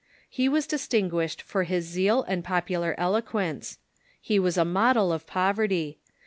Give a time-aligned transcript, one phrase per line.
[0.31, 3.77] He was distinguished for his zeal and popu lar eloquence.
[4.19, 5.99] He was a model of poverty.